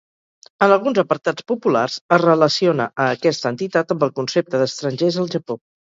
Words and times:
En 0.67 0.71
alguns 0.75 0.99
apartats 1.01 1.45
populars, 1.51 1.99
es 2.19 2.23
relaciona 2.25 2.89
a 3.05 3.09
aquesta 3.19 3.55
entitat 3.57 3.97
amb 3.97 4.11
el 4.11 4.17
concepte 4.21 4.65
d'estrangers 4.67 5.25
al 5.27 5.35
Japó. 5.39 5.65